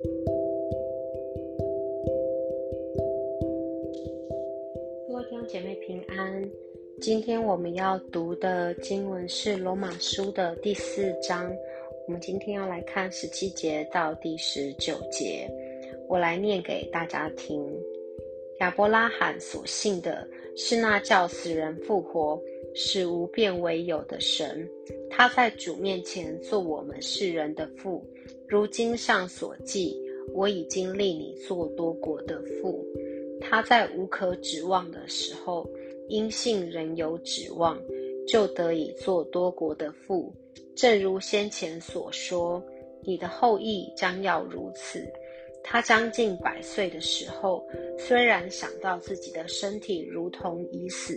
[0.00, 0.08] 各
[5.14, 6.48] 位弟兄姐妹平安。
[7.00, 11.52] 今天我们要读的经文是罗马书的第四章。
[12.06, 15.50] 我们今天要来看十七节到第十九节。
[16.08, 17.60] 我来念给大家听。
[18.60, 22.40] 亚伯拉罕所信的是那叫死人复活、
[22.72, 24.64] 使无变为有的神。
[25.10, 28.00] 他在主面前做我们世人的父。
[28.48, 29.94] 如经上所记，
[30.32, 32.84] 我已经立你做多国的父。
[33.40, 35.68] 他在无可指望的时候，
[36.08, 37.78] 因信仍有指望，
[38.26, 40.32] 就得以做多国的父。
[40.74, 42.62] 正如先前所说，
[43.02, 45.06] 你的后裔将要如此。
[45.62, 47.62] 他将近百岁的时候，
[47.98, 51.14] 虽然想到自己的身体如同已死，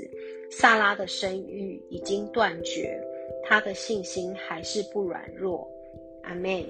[0.50, 3.02] 萨拉的生育已经断绝，
[3.44, 5.66] 他的信心还是不软弱。
[6.23, 6.66] 阿门。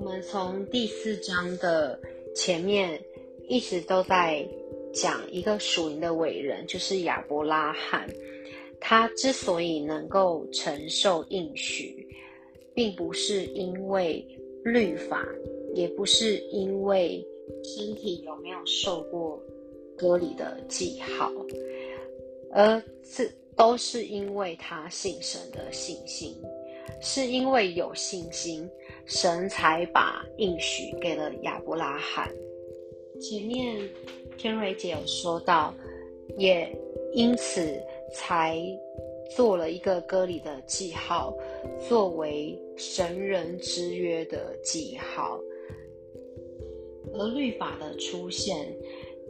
[0.00, 1.98] 们从第四章的
[2.32, 3.02] 前面
[3.48, 4.48] 一直都在
[4.94, 8.08] 讲一个属灵的伟人，就是亚伯拉罕。
[8.80, 12.06] 他之所以能够承受应许，
[12.72, 14.24] 并不是因为
[14.62, 15.26] 律法。
[15.74, 17.20] 也不是因为
[17.64, 19.42] 身体有没有受过
[19.96, 21.32] 割礼的记号，
[22.52, 26.32] 而这都是因为他信神的信心，
[27.00, 28.68] 是因为有信心，
[29.06, 32.30] 神才把应许给了亚伯拉罕。
[33.20, 33.76] 前面
[34.36, 35.74] 天瑞姐有说到，
[36.36, 36.70] 也
[37.12, 37.80] 因此
[38.12, 38.60] 才
[39.34, 41.34] 做了一个割礼的记号，
[41.88, 45.40] 作为神人之约的记号。
[47.14, 48.72] 而律法的出现，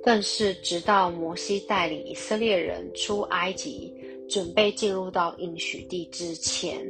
[0.03, 3.95] 更是直到摩西带领以色列人出埃及，
[4.29, 6.81] 准备进入到应许地之前，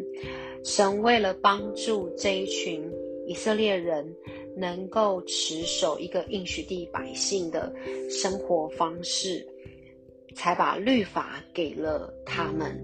[0.65, 2.83] 神为了帮助这一群
[3.27, 4.15] 以色列人
[4.57, 7.73] 能够持守一个应许地百姓的
[8.11, 9.47] 生活方式，
[10.35, 12.79] 才把律法给了他们。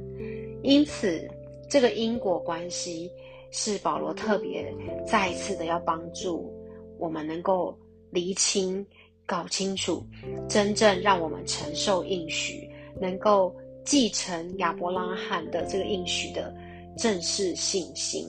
[0.62, 1.28] 因此，
[1.69, 3.10] 这个因果关系
[3.50, 4.72] 是保罗特别
[5.06, 6.53] 再一次的要帮助
[6.98, 7.76] 我们能够。
[8.10, 8.86] 厘清、
[9.26, 10.04] 搞清楚，
[10.48, 13.53] 真正让我们承受应许、能够
[13.84, 16.55] 继承亚伯拉罕的这个应许的
[16.97, 18.27] 正式信心。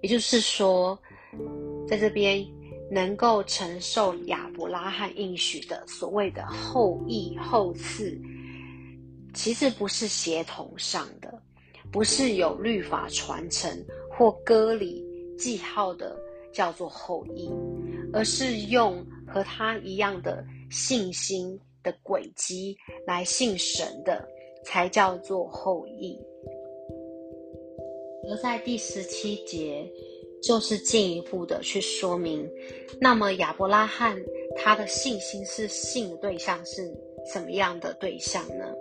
[0.00, 0.98] 也就是说，
[1.88, 2.44] 在这边
[2.90, 8.18] 能够承受亚伯拉罕应许的所谓的后裔、后嗣，
[9.34, 11.42] 其实不是协同上的，
[11.90, 13.70] 不是有律法传承
[14.10, 15.04] 或割礼
[15.38, 16.16] 记号的。
[16.52, 17.50] 叫做后裔，
[18.12, 22.76] 而是用和他一样的信心的轨迹
[23.06, 24.28] 来信神的，
[24.64, 26.18] 才叫做后裔。
[28.28, 29.84] 而在第十七节，
[30.42, 32.48] 就是进一步的去说明，
[33.00, 34.16] 那么亚伯拉罕
[34.56, 36.92] 他的信心是信的对象是。
[37.24, 38.74] 什么样的对象呢？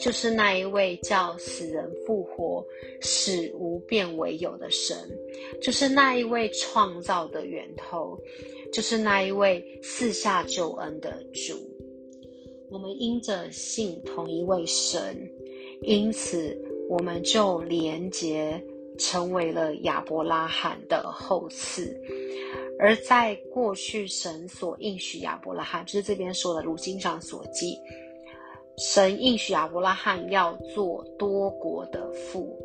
[0.00, 2.66] 就是那一位叫死人复活、
[3.00, 4.98] 使无变为有的神，
[5.62, 8.18] 就是那一位创造的源头，
[8.72, 11.54] 就是那一位四下救恩的主。
[12.74, 15.16] 我们因着信同一位神，
[15.82, 18.60] 因此我们就连结
[18.98, 21.96] 成为了亚伯拉罕的后嗣。
[22.76, 27.78] 而在过去，神所应许亚伯拉罕，就是这边说的，如经上所记，
[28.76, 32.58] 神应许亚伯拉罕要做多国的父。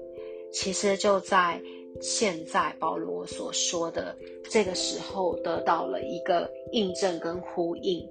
[0.51, 1.61] 其实就在
[2.01, 4.17] 现在，保罗所说的
[4.49, 8.03] 这个时候，得到了一个印证跟呼应，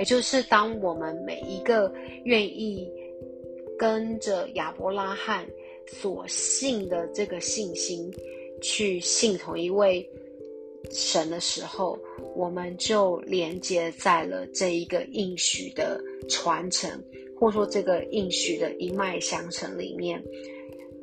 [0.00, 1.92] 也就是当我们每一个
[2.24, 2.90] 愿意
[3.78, 5.46] 跟着亚伯拉罕
[5.86, 8.10] 所信的这个信心，
[8.62, 10.08] 去信同一位。
[10.90, 11.98] 神的时候，
[12.34, 16.90] 我们就连接在了这一个应许的传承，
[17.38, 20.24] 或说这个应许的一脉相承里面，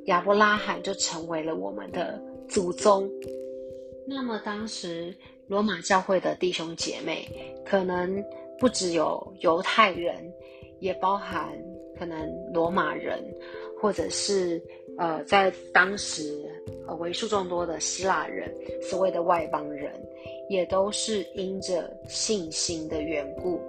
[0.06, 2.20] 亚伯拉罕就成为了我们的
[2.50, 3.08] 祖宗。
[4.08, 5.14] 那么当时
[5.46, 7.30] 罗马教会的弟兄姐妹，
[7.64, 8.22] 可能
[8.60, 10.16] 不只有犹太人，
[10.80, 11.58] 也包含
[11.98, 13.24] 可能罗马人，
[13.80, 14.62] 或者是。
[15.00, 16.44] 呃，在当时，
[16.88, 18.52] 呃，为数众多的希腊人，
[18.82, 19.94] 所谓的外邦人，
[20.50, 23.62] 也都是因着信心的缘故，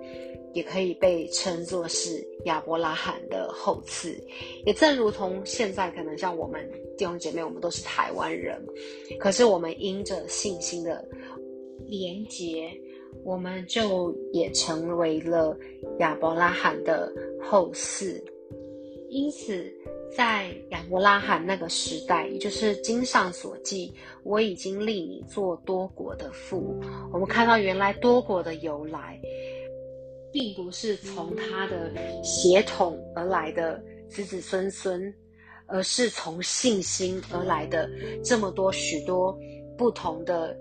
[0.55, 4.19] 也可以被称作是亚伯拉罕的后嗣。
[4.65, 8.59] 也正如同现在，可能像我们弟兄姐妹，我们都是台湾人，
[9.21, 11.07] 可是我们因着信心的
[11.87, 12.73] 连结，
[13.25, 15.57] 我们就也成为了
[15.99, 17.13] 亚伯拉罕的
[17.43, 18.23] 后嗣。
[19.09, 19.73] 因此。
[20.17, 26.81] 在亚伯拉罕那个时代，也就是经上所记，我已经立你做多国的父。
[27.13, 29.21] 我们看到原来多国的由来，
[30.33, 31.93] 并不是从他的
[32.25, 33.79] 血统而来的
[34.09, 35.15] 子子孙孙，
[35.67, 37.87] 而是从信心而来的
[38.25, 39.39] 这么多许多
[39.77, 40.57] 不同的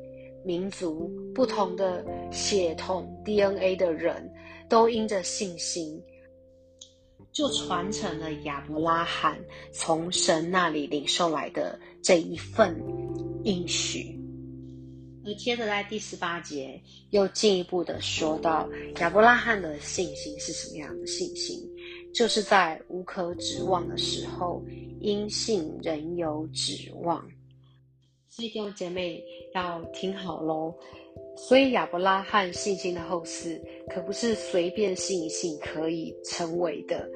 [0.48, 4.32] 民族、不同的血统 DNA 的人，
[4.70, 6.02] 都因着信心。
[7.34, 9.38] 就传承了亚伯拉罕
[9.72, 12.82] 从神那里领受来的这一份
[13.44, 14.18] 应许，
[15.24, 18.68] 而接着在第十八节又进一步的说到
[19.02, 21.62] 亚伯拉罕的信心是什么样的信心，
[22.12, 24.66] 就是在无可指望的时候，
[25.00, 27.24] 因信仍有指望。
[28.38, 29.24] 所以弟兄姐妹
[29.56, 30.72] 要听好喽，
[31.36, 37.10] 所以亚伯拉罕信心的后嗣可不是随便信一信可以成为的。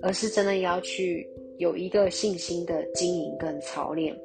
[0.00, 1.28] 而是真的要去
[1.58, 4.18] 有一个信心的经营跟操练，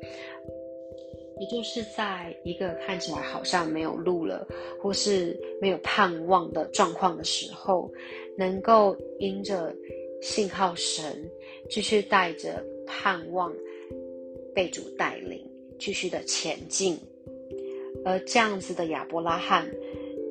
[1.37, 4.47] 也就是在一个看起来好像没有路了，
[4.81, 7.91] 或是没有盼望的状况的时候，
[8.37, 9.75] 能够因着
[10.21, 11.29] 信靠神，
[11.69, 13.53] 继续带着盼望
[14.55, 15.45] 被主带领，
[15.79, 16.99] 继续的前进。
[18.05, 19.69] 而这样子的亚伯拉罕，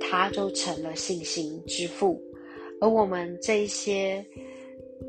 [0.00, 2.22] 他就成了信心之父。
[2.80, 4.24] 而我们这一些。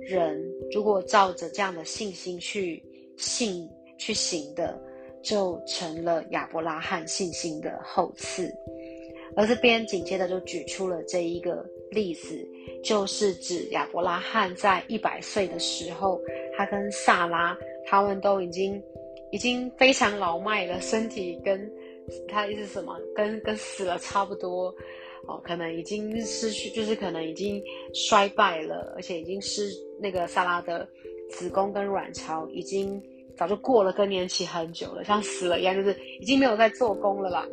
[0.01, 0.42] 人
[0.72, 2.84] 如果照着这样的信心去
[3.16, 3.68] 信
[3.98, 4.78] 去行的，
[5.22, 8.51] 就成了亚伯拉罕信心的后嗣。
[9.36, 12.45] 而这边紧接着就举出了这一个例子，
[12.84, 16.22] 就是指亚伯拉罕在一百岁的时候，
[16.57, 18.81] 他跟萨拉他们都已经
[19.31, 21.71] 已经非常老迈了，身体跟
[22.27, 24.74] 他意思什么，跟跟死了差不多。
[25.27, 27.62] 哦，可能已经失去，就是可能已经
[27.94, 29.69] 衰败了，而且已经失
[30.00, 30.88] 那个萨拉的
[31.29, 33.01] 子宫跟卵巢已经
[33.35, 37.45] 早就过了更年期很久了，像死了一样，就是已经没有在做工了啦。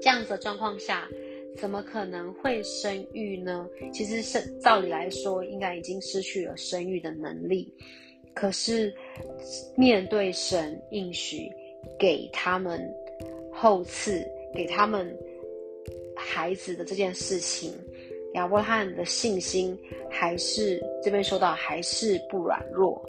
[0.00, 1.08] 这样子的状况下，
[1.56, 3.64] 怎么可能会生育呢？
[3.92, 7.72] 其实是照理来说，应该已经失去了生育的能力。
[8.34, 8.92] 可是
[9.76, 11.50] 面对神应许
[11.98, 12.80] 给他们
[13.52, 14.24] 后赐，
[14.54, 15.16] 给他们。
[16.14, 17.72] 孩子的这件事情，
[18.34, 19.76] 亚伯拉罕的信心
[20.08, 23.02] 还是这边说到还是不软弱。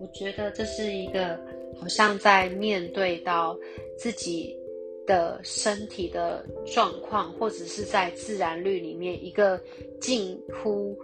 [0.00, 1.38] 我觉得这是一个
[1.78, 3.56] 好像在面对到
[3.96, 4.58] 自己
[5.06, 9.60] 的身体的状况，或者是在自然律里面一个
[10.00, 10.98] 近乎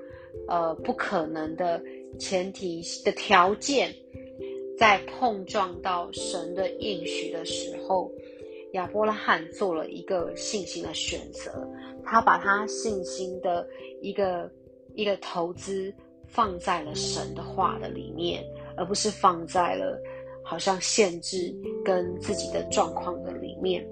[0.48, 1.80] 呃不可能的
[2.18, 3.94] 前提的条件，
[4.78, 8.10] 在碰撞到神的应许的时候。
[8.74, 11.66] 亚伯拉罕做了一个信心的选择，
[12.04, 13.66] 他把他信心的
[14.02, 14.52] 一个
[14.94, 15.90] 一个投资
[16.26, 18.44] 放在了神的话的里面，
[18.76, 19.98] 而不是放在了
[20.44, 21.50] 好像限制
[21.82, 23.82] 跟自己的状况的里面。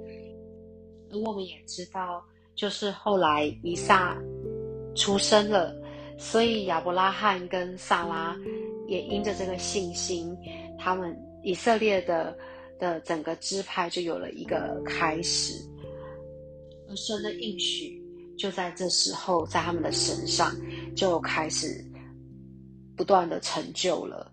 [1.10, 2.22] 而我们也知道，
[2.54, 4.14] 就是后来以撒
[4.94, 5.74] 出生了，
[6.18, 8.36] 所以亚伯拉罕跟萨拉
[8.86, 10.36] 也因着这个信心，
[10.78, 12.36] 他们以色列的。
[12.78, 15.54] 的整个支派就有了一个开始，
[16.90, 17.98] 而神的应许
[18.36, 20.54] 就在这时候在他们的身上
[20.94, 21.82] 就开始
[22.94, 24.30] 不断的成就了。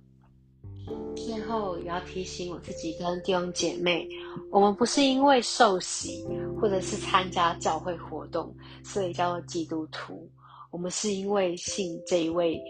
[1.15, 4.05] 最后也要提醒我自己跟弟兄姐妹，
[4.51, 6.27] 我们不是因为受洗
[6.59, 10.29] 或者是参加教会活动，所以叫做基督徒，
[10.73, 12.61] 我们是因为信这一位。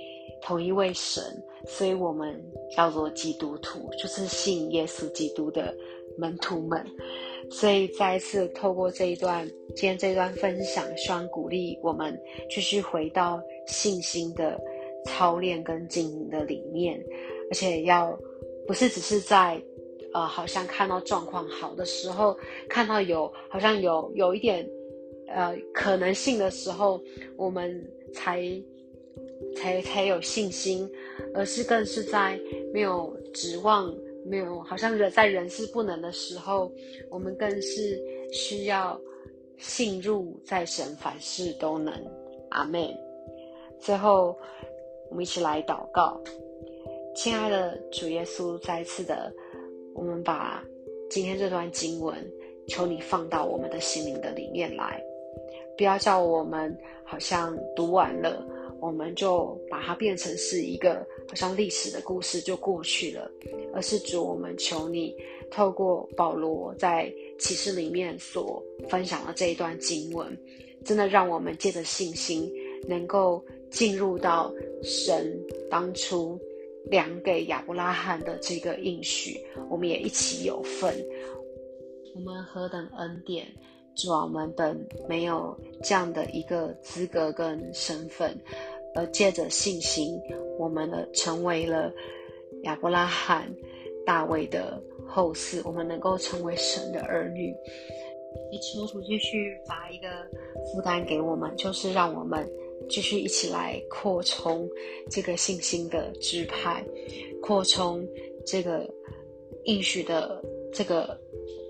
[0.45, 1.23] 同一位神，
[1.65, 2.37] 所以我们
[2.75, 5.73] 叫做基督徒，就是信耶稣基督的
[6.17, 6.85] 门徒们。
[7.49, 12.19] 所以再一次透过这一段，今天这段分享，希望鼓励我们
[12.49, 14.59] 继续回到信心的
[15.05, 17.01] 操练跟经营的理念，
[17.49, 18.19] 而且要
[18.67, 19.63] 不是只是在
[20.13, 22.35] 呃，好像看到状况好的时候，
[22.67, 24.69] 看到有好像有有一点
[25.33, 27.01] 呃可能性的时候，
[27.35, 28.41] 我们才。
[29.57, 30.89] 才才有信心，
[31.35, 32.39] 而是更是在
[32.73, 33.93] 没有指望、
[34.25, 36.71] 没有好像人在人事不能的时候，
[37.09, 38.99] 我们更是需要
[39.57, 41.93] 信入在神凡事都能。
[42.49, 42.97] 阿妹，
[43.79, 44.35] 最后
[45.09, 46.19] 我们一起来祷告，
[47.15, 49.31] 亲爱的主耶稣，再次的，
[49.93, 50.63] 我们把
[51.09, 52.15] 今天这段经文，
[52.67, 55.03] 求你放到我们的心灵的里面来，
[55.77, 58.45] 不要叫我们好像读完了。
[58.79, 63.31] 我们就把它变成是一个好像历史的故事就过去了，
[63.73, 65.15] 而是主，我们求你
[65.49, 70.37] 透过保罗在启示里面所分享的这一段经文，
[70.83, 72.51] 真的让我们借着信心，
[72.85, 74.53] 能够进入到
[74.83, 75.33] 神
[75.69, 76.37] 当初
[76.87, 79.39] 量给亚伯拉罕的这个应许，
[79.69, 80.93] 我们也一起有份。
[82.13, 83.47] 我们何等恩典！
[83.95, 88.35] 主啊，我们本没有这样的一个资格跟身份，
[88.95, 90.19] 而借着信心，
[90.57, 91.91] 我们呢成为了
[92.63, 93.53] 亚伯拉罕、
[94.05, 97.53] 大卫的后嗣，我们能够成为神的儿女。
[98.51, 100.07] 也求主继续把一个
[100.73, 102.49] 负担给我们，就是让我们
[102.89, 104.67] 继续一起来扩充
[105.09, 106.83] 这个信心的支派，
[107.41, 108.07] 扩充
[108.45, 108.89] 这个
[109.65, 111.19] 应许的这个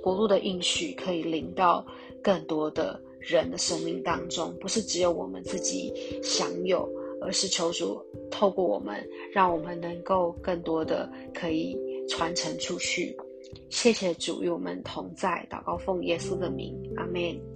[0.01, 1.85] 国度的应许，可以领到
[2.23, 6.89] 更多的人的生命当中，不是只有我们自己享有，
[7.21, 8.01] 而是求主
[8.31, 11.77] 透过我们，让我们能够更多的可以
[12.07, 13.15] 传承出去。
[13.69, 17.52] 谢谢主与我们同在，祷告奉耶稣的名，阿门。